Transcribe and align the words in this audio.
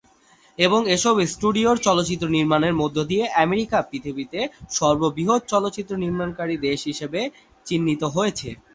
এবং 0.57 0.81
এসব 0.95 1.15
স্টুডিওর 1.31 1.77
চলচ্চিত্র 1.79 2.25
নির্মাণের 2.29 2.73
মধ্য 2.81 2.97
দিয়ে 3.09 3.23
আমেরিকা 3.43 3.77
পৃথিবীতে 3.89 4.39
সর্ববৃহৎ 4.71 5.41
চলচ্চিত্র 5.47 5.93
নির্মাণকারী 6.03 6.55
দেশ 6.67 6.79
হিসেবে 6.91 7.21
চিহ্নিত 7.65 8.01
হয়েছে। 8.15 8.49